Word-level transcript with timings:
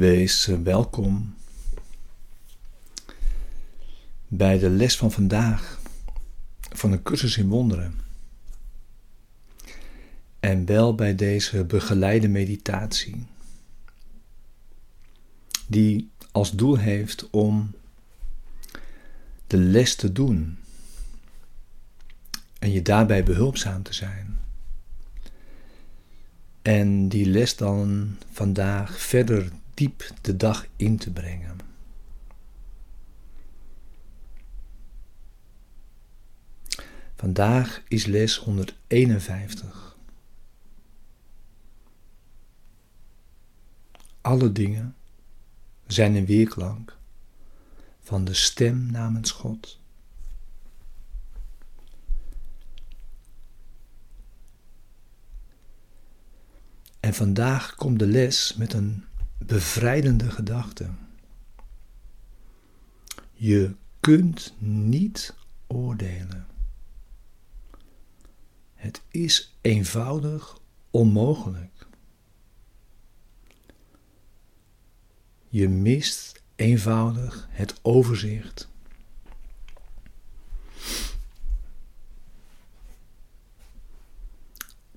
Wees 0.00 0.46
welkom 0.46 1.34
bij 4.28 4.58
de 4.58 4.70
les 4.70 4.96
van 4.96 5.12
vandaag 5.12 5.80
van 6.60 6.92
een 6.92 7.02
cursus 7.02 7.36
in 7.36 7.48
wonderen. 7.48 7.94
En 10.40 10.66
wel 10.66 10.94
bij 10.94 11.14
deze 11.14 11.64
begeleide 11.64 12.28
meditatie, 12.28 13.26
die 15.66 16.10
als 16.32 16.50
doel 16.50 16.76
heeft 16.76 17.30
om 17.30 17.74
de 19.46 19.58
les 19.58 19.94
te 19.94 20.12
doen 20.12 20.58
en 22.58 22.72
je 22.72 22.82
daarbij 22.82 23.24
behulpzaam 23.24 23.82
te 23.82 23.92
zijn. 23.92 24.38
En 26.62 27.08
die 27.08 27.26
les 27.26 27.56
dan 27.56 28.16
vandaag 28.30 29.00
verder 29.00 29.50
diep 29.80 30.10
de 30.20 30.36
dag 30.36 30.66
in 30.76 30.96
te 30.96 31.12
brengen. 31.12 31.58
Vandaag 37.14 37.82
is 37.88 38.06
les 38.06 38.36
151. 38.36 39.96
Alle 44.20 44.52
dingen 44.52 44.96
zijn 45.86 46.14
een 46.14 46.26
weerklank 46.26 46.96
van 48.00 48.24
de 48.24 48.34
stem 48.34 48.90
namens 48.90 49.30
God. 49.30 49.80
En 57.00 57.14
vandaag 57.14 57.74
komt 57.74 57.98
de 57.98 58.06
les 58.06 58.54
met 58.54 58.72
een 58.72 59.04
bevrijdende 59.46 60.30
gedachte. 60.30 60.90
Je 63.32 63.74
kunt 64.00 64.54
niet 64.58 65.34
oordelen. 65.66 66.46
Het 68.74 69.02
is 69.08 69.56
eenvoudig 69.60 70.58
onmogelijk. 70.90 71.86
Je 75.48 75.68
mist 75.68 76.42
eenvoudig 76.56 77.48
het 77.50 77.78
overzicht. 77.82 78.68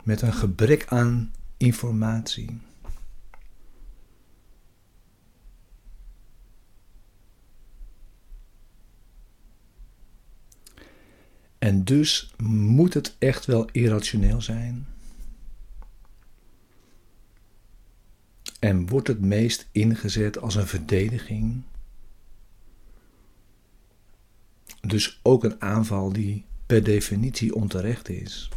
Met 0.04 0.22
een 0.22 0.34
gebrek 0.34 0.88
aan 0.88 1.34
informatie. 1.58 2.62
En 11.64 11.84
dus 11.84 12.34
moet 12.38 12.94
het 12.94 13.16
echt 13.20 13.46
wel 13.46 13.70
irrationeel 13.72 14.42
zijn. 14.42 14.88
En 18.60 18.88
wordt 18.88 19.08
het 19.08 19.22
meest 19.22 19.68
ingezet 19.72 20.40
als 20.40 20.56
een 20.56 20.68
verdediging. 20.68 21.62
Dus 24.82 25.20
ook 25.22 25.44
een 25.44 25.62
aanval 25.62 26.14
die 26.14 26.46
per 26.66 26.84
definitie 26.84 27.56
onterecht 27.56 28.10
is. 28.10 28.50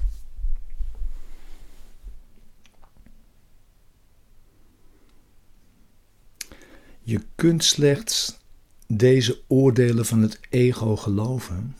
Je 7.02 7.20
kunt 7.34 7.64
slechts 7.64 8.38
deze 8.86 9.42
oordelen 9.46 10.06
van 10.06 10.22
het 10.22 10.40
ego 10.50 10.96
geloven, 10.96 11.76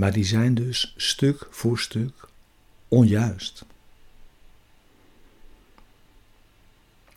maar 0.00 0.12
die 0.12 0.24
zijn 0.24 0.54
dus 0.54 0.94
stuk 0.96 1.46
voor 1.50 1.78
stuk 1.78 2.28
onjuist. 2.88 3.64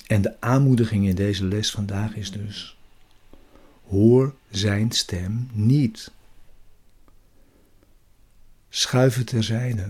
En 0.07 0.21
de 0.21 0.41
aanmoediging 0.41 1.07
in 1.07 1.15
deze 1.15 1.45
les 1.45 1.71
vandaag 1.71 2.15
is 2.15 2.31
dus: 2.31 2.77
hoor 3.87 4.35
zijn 4.49 4.91
stem 4.91 5.49
niet. 5.51 6.11
Schuif 8.69 9.15
het 9.15 9.27
terzijde. 9.27 9.89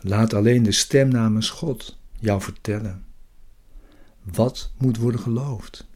Laat 0.00 0.34
alleen 0.34 0.62
de 0.62 0.72
stem 0.72 1.08
namens 1.08 1.50
God 1.50 1.96
jou 2.18 2.40
vertellen 2.40 3.04
wat 4.22 4.70
moet 4.76 4.96
worden 4.96 5.20
geloofd. 5.20 5.88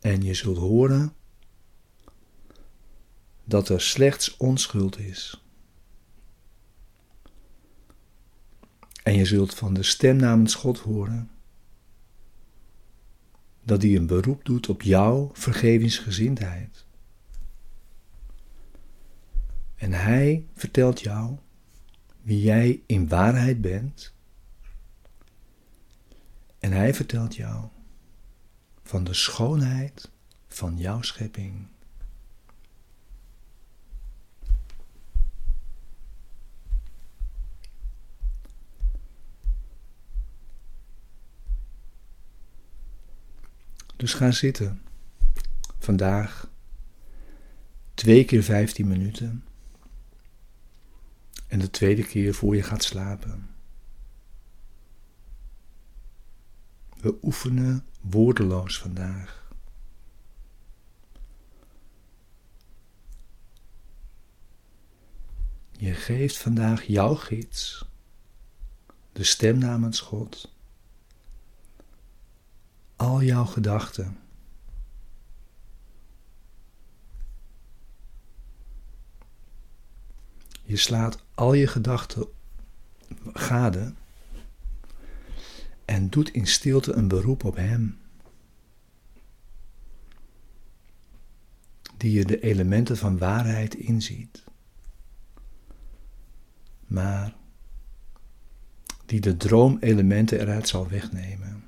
En 0.00 0.22
je 0.22 0.34
zult 0.34 0.58
horen 0.58 1.12
dat 3.44 3.68
er 3.68 3.80
slechts 3.80 4.36
onschuld 4.36 4.98
is. 4.98 5.44
En 9.02 9.14
je 9.14 9.24
zult 9.24 9.54
van 9.54 9.74
de 9.74 9.82
stem 9.82 10.16
namens 10.16 10.54
God 10.54 10.78
horen 10.78 11.30
dat 13.62 13.82
hij 13.82 13.96
een 13.96 14.06
beroep 14.06 14.44
doet 14.44 14.68
op 14.68 14.82
jouw 14.82 15.30
vergevingsgezindheid. 15.32 16.84
En 19.76 19.92
hij 19.92 20.46
vertelt 20.54 21.00
jou 21.00 21.36
wie 22.22 22.42
jij 22.42 22.82
in 22.86 23.08
waarheid 23.08 23.60
bent. 23.60 24.14
En 26.58 26.72
hij 26.72 26.94
vertelt 26.94 27.34
jou 27.36 27.68
van 28.90 29.04
de 29.04 29.14
schoonheid 29.14 30.10
van 30.48 30.78
jouw 30.78 31.02
schepping. 31.02 31.66
Dus 43.96 44.14
ga 44.14 44.30
zitten. 44.30 44.82
Vandaag 45.78 46.50
twee 47.94 48.24
keer 48.24 48.42
15 48.42 48.88
minuten. 48.88 49.44
En 51.46 51.58
de 51.58 51.70
tweede 51.70 52.04
keer 52.04 52.34
voor 52.34 52.56
je 52.56 52.62
gaat 52.62 52.84
slapen. 52.84 53.48
We 57.00 57.18
oefenen 57.22 57.86
woordeloos 58.00 58.78
vandaag. 58.78 59.48
Je 65.72 65.94
geeft 65.94 66.38
vandaag 66.38 66.82
jouw 66.82 67.14
gids, 67.14 67.88
de 69.12 69.24
stem 69.24 69.58
namens 69.58 70.00
God, 70.00 70.54
al 72.96 73.22
jouw 73.22 73.44
gedachten. 73.44 74.18
Je 80.62 80.76
slaat 80.76 81.18
al 81.34 81.52
je 81.52 81.66
gedachten 81.66 82.26
gade 83.32 83.94
en 85.90 86.08
doet 86.08 86.30
in 86.30 86.46
stilte 86.46 86.92
een 86.92 87.08
beroep 87.08 87.44
op 87.44 87.56
Hem. 87.56 87.98
Die 91.96 92.12
je 92.12 92.24
de 92.24 92.40
elementen 92.40 92.96
van 92.96 93.18
waarheid 93.18 93.74
inziet, 93.74 94.44
maar 96.86 97.34
die 99.06 99.20
de 99.20 99.36
droomelementen 99.36 100.40
eruit 100.40 100.68
zal 100.68 100.88
wegnemen 100.88 101.64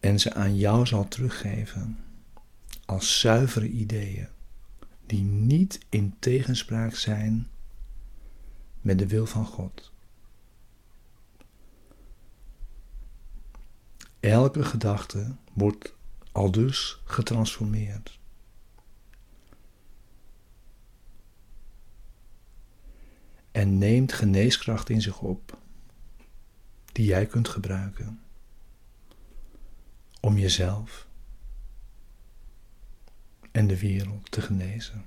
en 0.00 0.20
ze 0.20 0.34
aan 0.34 0.56
jou 0.56 0.86
zal 0.86 1.08
teruggeven 1.08 1.98
als 2.84 3.20
zuivere 3.20 3.68
ideeën 3.68 4.28
die 5.06 5.22
niet 5.22 5.78
in 5.88 6.14
tegenspraak 6.18 6.94
zijn 6.94 7.48
met 8.80 8.98
de 8.98 9.06
wil 9.06 9.26
van 9.26 9.46
God. 9.46 9.89
Elke 14.20 14.64
gedachte 14.64 15.36
wordt 15.52 15.94
al 16.32 16.50
dus 16.50 17.00
getransformeerd. 17.04 18.18
En 23.52 23.78
neemt 23.78 24.12
geneeskracht 24.12 24.88
in 24.88 25.02
zich 25.02 25.20
op, 25.20 25.58
die 26.92 27.04
jij 27.04 27.26
kunt 27.26 27.48
gebruiken 27.48 28.20
om 30.20 30.38
jezelf 30.38 31.06
en 33.50 33.66
de 33.66 33.78
wereld 33.78 34.30
te 34.30 34.40
genezen. 34.40 35.04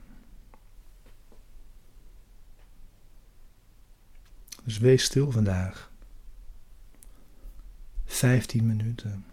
Dus 4.63 4.77
wees 4.77 5.03
stil 5.03 5.31
vandaag. 5.31 5.92
15 8.13 8.65
minuten. 8.65 9.25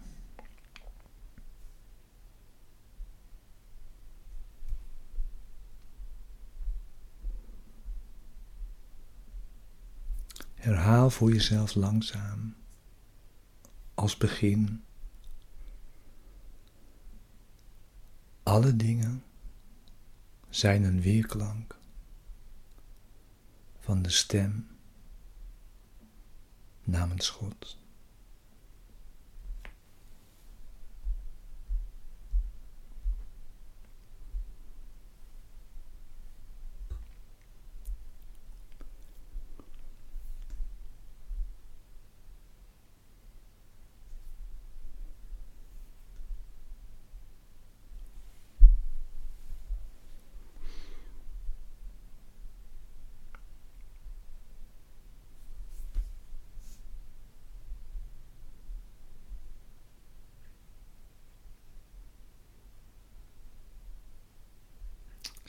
Herhaal 10.54 11.10
voor 11.10 11.32
jezelf 11.32 11.74
langzaam 11.74 12.54
als 13.94 14.16
begin. 14.16 14.84
Alle 18.42 18.76
dingen 18.76 19.22
zijn 20.48 20.84
een 20.84 21.00
weerklank 21.00 21.78
van 23.78 24.02
de 24.02 24.10
stem 24.10 24.68
namens 26.84 27.28
God. 27.28 27.78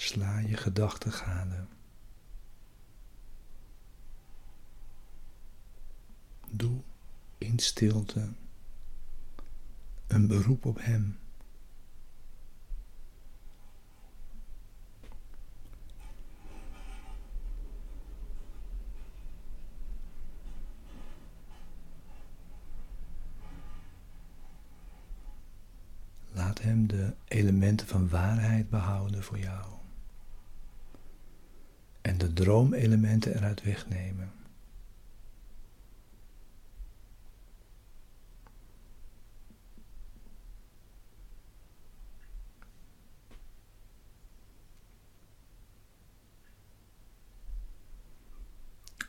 Sla 0.01 0.39
je 0.39 0.57
gedachten 0.57 1.11
gade. 1.11 1.65
Doe 6.49 6.81
in 7.37 7.59
stilte 7.59 8.29
een 10.07 10.27
beroep 10.27 10.65
op 10.65 10.77
Hem. 10.81 11.19
Laat 26.31 26.61
Hem 26.61 26.87
de 26.87 27.13
elementen 27.27 27.87
van 27.87 28.09
waarheid 28.09 28.69
behouden 28.69 29.23
voor 29.23 29.39
jou 29.39 29.80
de 32.21 32.33
droomelementen 32.33 33.35
eruit 33.35 33.63
wegnemen. 33.63 34.31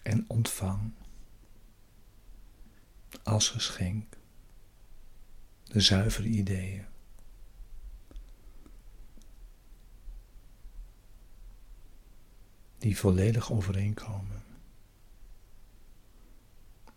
En 0.03 0.25
ontvang 0.29 0.93
als 3.23 3.49
geschenk 3.49 4.17
de 5.65 5.81
zuivere 5.81 6.29
ideeën. 6.29 6.92
Die 12.83 12.99
volledig 12.99 13.53
overeenkomen 13.53 14.43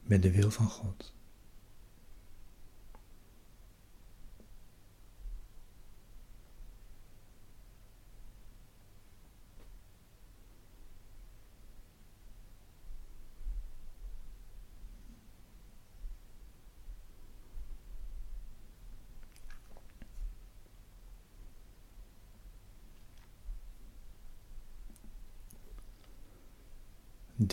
met 0.02 0.22
de 0.22 0.32
wil 0.32 0.52
van 0.52 0.70
God. 0.70 1.15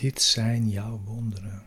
Dit 0.02 0.22
zijn 0.22 0.68
jouw 0.68 1.00
wonderen. 1.04 1.62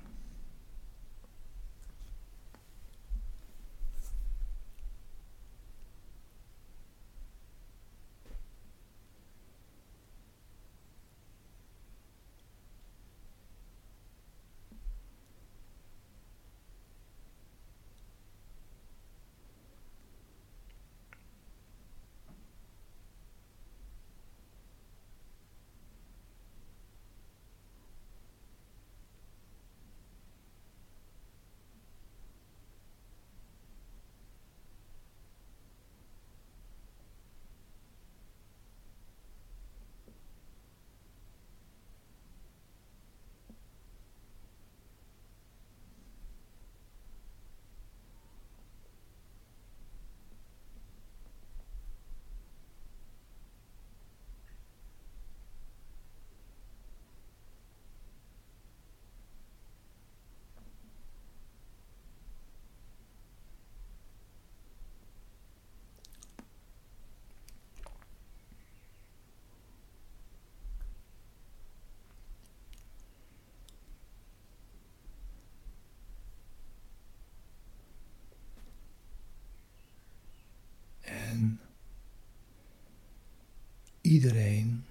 Iedereen 84.05 84.85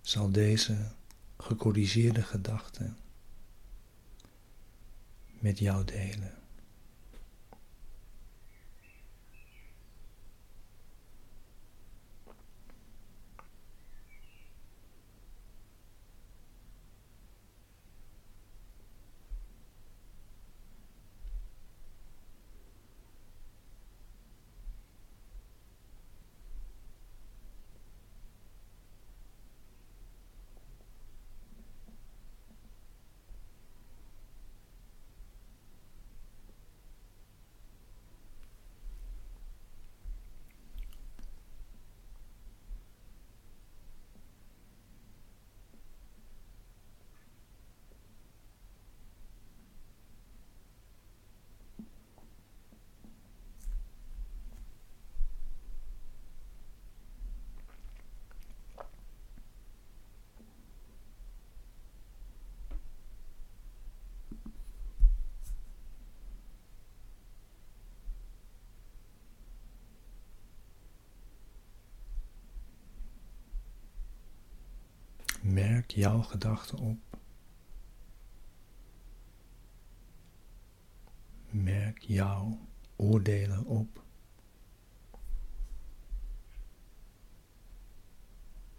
zal 0.00 0.30
deze 0.30 0.76
gecorrigeerde 1.38 2.22
gedachten 2.22 2.96
met 5.38 5.58
jou 5.58 5.84
delen. 5.84 6.34
Merk 75.46 75.90
jouw 75.90 76.22
gedachten 76.22 76.78
op. 76.78 77.18
Merk 81.50 81.98
jouw 81.98 82.58
oordelen 82.96 83.64
op. 83.64 84.02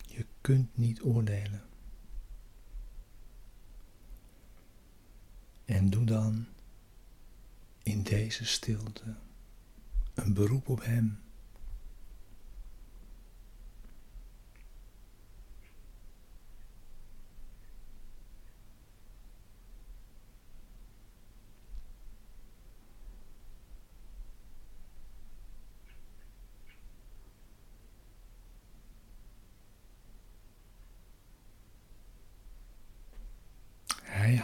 Je 0.02 0.26
kunt 0.42 0.78
niet 0.78 1.02
oordelen. 1.02 1.62
En 5.66 5.90
doe 5.90 6.04
dan 6.04 6.46
in 7.84 8.04
deze 8.04 8.46
stilte 8.46 9.16
een 10.14 10.34
beroep 10.34 10.70
op 10.70 10.84
Hem. 10.84 11.20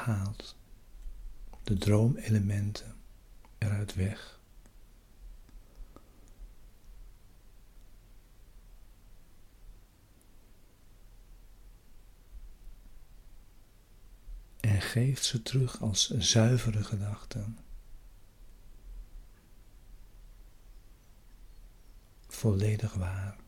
Hij 0.03 0.13
haalt 0.13 0.55
de 1.63 1.77
droomelementen 1.77 2.95
eruit 3.57 3.93
weg. 3.93 4.39
En 14.59 14.81
geeft 14.81 15.25
ze 15.25 15.41
terug 15.41 15.81
als 15.81 16.09
zuivere 16.09 16.83
gedachten. 16.83 17.57
Volledig 22.27 22.93
waar. 22.93 23.42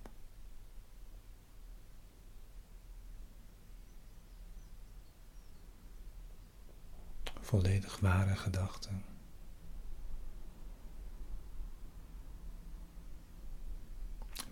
Volledig 7.55 7.99
ware 7.99 8.35
gedachten. 8.35 9.03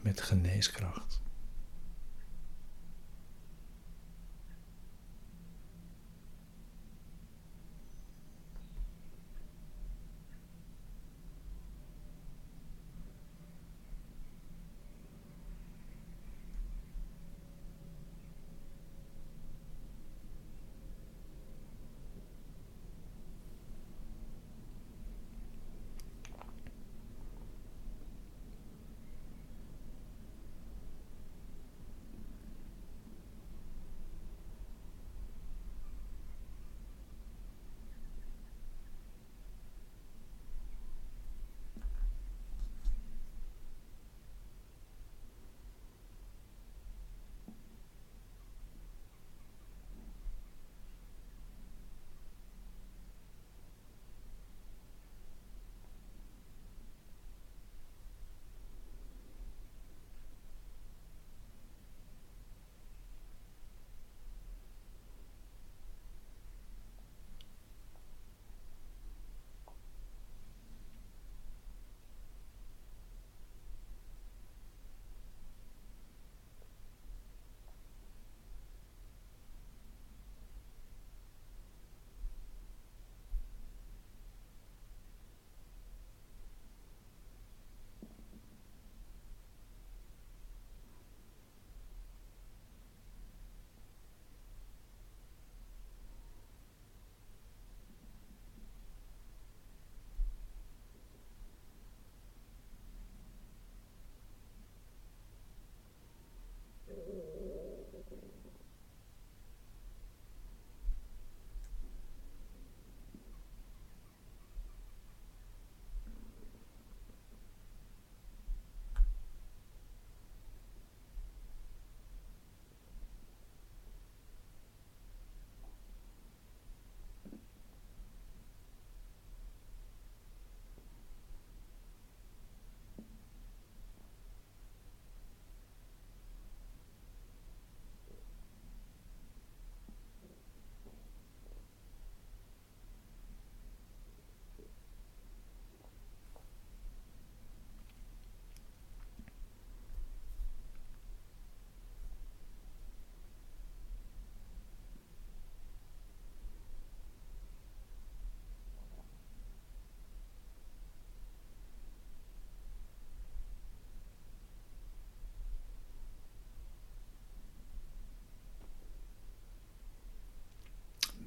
Met 0.01 0.21
geneeskracht. 0.21 1.21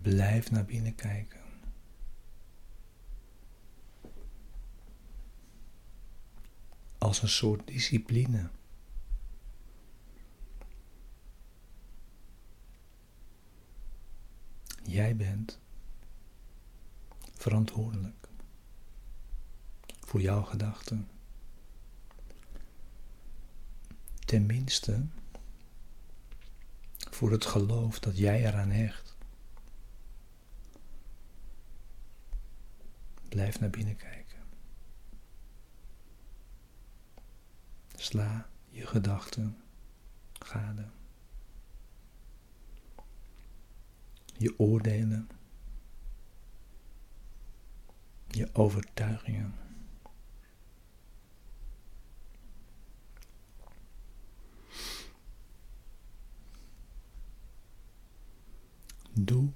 Blijf 0.06 0.50
naar 0.50 0.64
binnen 0.64 0.94
kijken. 0.94 1.40
Als 6.98 7.22
een 7.22 7.28
soort 7.28 7.66
discipline. 7.66 8.50
Jij 14.82 15.16
bent 15.16 15.58
verantwoordelijk 17.32 18.28
voor 20.00 20.20
jouw 20.20 20.42
gedachten. 20.42 21.08
Tenminste 24.24 25.06
voor 26.96 27.30
het 27.30 27.44
geloof 27.44 27.98
dat 27.98 28.18
jij 28.18 28.46
eraan 28.46 28.70
hecht. 28.70 29.05
Blijf 33.36 33.60
naar 33.60 33.70
binnen 33.70 33.96
kijken. 33.96 34.38
Sla 37.94 38.48
je 38.68 38.86
gedachten 38.86 39.56
gade. 40.32 40.88
je 44.36 44.58
oordelen, 44.58 45.28
je 48.26 48.48
overtuigingen. 48.52 49.54
Doe 59.12 59.50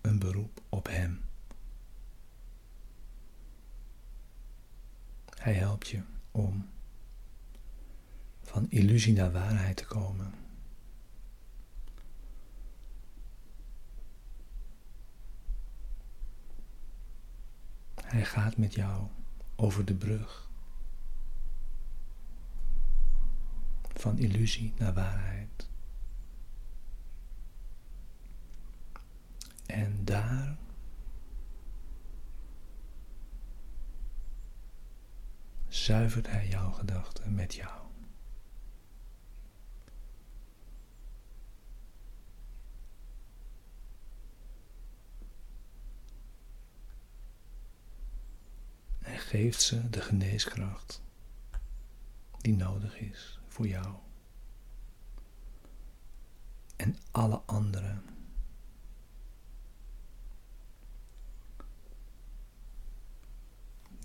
een 0.00 0.18
beroep 0.18 0.62
op 0.68 0.86
Hem. 0.86 1.25
Hij 5.46 5.54
helpt 5.54 5.88
je 5.88 6.02
om 6.30 6.68
van 8.42 8.70
illusie 8.70 9.12
naar 9.12 9.32
waarheid 9.32 9.76
te 9.76 9.86
komen. 9.86 10.34
Hij 17.94 18.24
gaat 18.24 18.56
met 18.56 18.74
jou 18.74 19.06
over 19.56 19.84
de 19.84 19.94
brug 19.94 20.50
van 23.94 24.18
illusie 24.18 24.74
naar 24.78 24.94
waarheid. 24.94 25.68
En 29.66 30.04
daar 30.04 30.55
zuivert 35.86 36.30
Hij 36.30 36.48
jouw 36.48 36.70
gedachten 36.70 37.34
met 37.34 37.54
jou. 37.54 37.86
En 48.98 49.18
geeft 49.18 49.62
ze 49.62 49.90
de 49.90 50.00
geneeskracht 50.00 51.02
die 52.40 52.54
nodig 52.54 52.98
is 52.98 53.40
voor 53.46 53.66
jou 53.66 53.94
en 56.76 56.96
alle 57.10 57.42
anderen. 57.44 58.15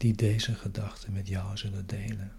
Die 0.01 0.15
deze 0.15 0.55
gedachten 0.55 1.13
met 1.13 1.27
jou 1.27 1.58
zullen 1.58 1.86
delen. 1.86 2.31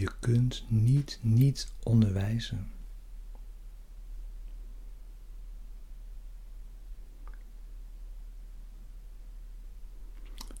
Je 0.00 0.10
kunt 0.20 0.64
niet 0.68 1.18
niet 1.22 1.72
onderwijzen. 1.82 2.70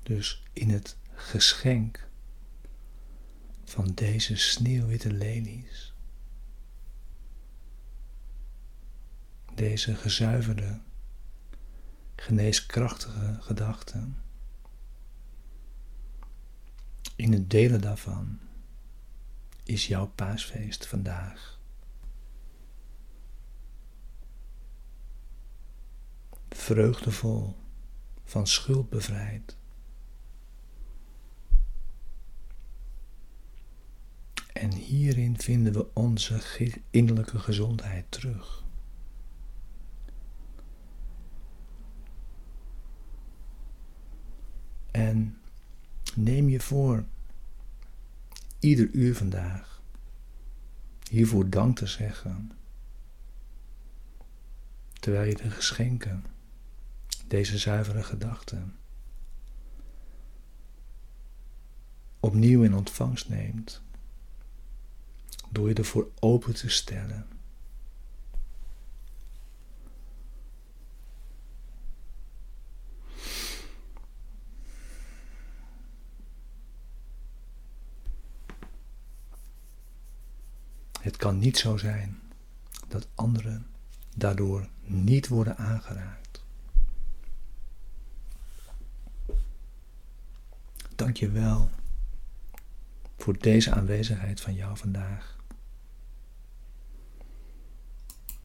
Dus 0.02 0.42
in 0.52 0.70
het 0.70 0.96
geschenk 1.12 2.08
van 3.64 3.86
deze 3.94 4.36
sneeuwwitte 4.36 5.12
lelies, 5.12 5.94
deze 9.54 9.94
gezuiverde, 9.94 10.80
geneeskrachtige 12.16 13.36
gedachten, 13.40 14.22
in 17.16 17.32
het 17.32 17.50
delen 17.50 17.80
daarvan 17.80 18.48
is 19.70 19.86
jouw 19.86 20.06
paasfeest 20.06 20.86
vandaag. 20.86 21.58
Vreugdevol, 26.48 27.56
van 28.24 28.46
schuld 28.46 28.88
bevrijd. 28.88 29.56
En 34.52 34.72
hierin 34.72 35.38
vinden 35.38 35.72
we 35.72 35.94
onze 35.94 36.40
innerlijke 36.90 37.38
gezondheid 37.38 38.06
terug. 38.08 38.64
En 44.90 45.40
neem 46.14 46.48
je 46.48 46.60
voor 46.60 47.04
ieder 48.60 48.88
uur 48.92 49.16
vandaag 49.16 49.82
hiervoor 51.08 51.50
dank 51.50 51.76
te 51.76 51.86
zeggen. 51.86 52.52
Terwijl 54.92 55.28
je 55.28 55.36
de 55.36 55.50
geschenken, 55.50 56.24
deze 57.26 57.58
zuivere 57.58 58.02
gedachten, 58.02 58.76
opnieuw 62.20 62.62
in 62.62 62.74
ontvangst 62.74 63.28
neemt, 63.28 63.82
door 65.48 65.68
je 65.68 65.74
ervoor 65.74 66.08
open 66.18 66.54
te 66.54 66.68
stellen 66.68 67.26
Het 81.00 81.09
kan 81.20 81.38
niet 81.38 81.58
zo 81.58 81.76
zijn 81.76 82.18
dat 82.88 83.08
anderen 83.14 83.66
daardoor 84.16 84.68
niet 84.82 85.28
worden 85.28 85.56
aangeraakt. 85.56 86.44
Dank 90.94 91.16
je 91.16 91.30
wel 91.30 91.70
voor 93.16 93.38
deze 93.38 93.72
aanwezigheid 93.72 94.40
van 94.40 94.54
jou 94.54 94.76
vandaag. 94.76 95.36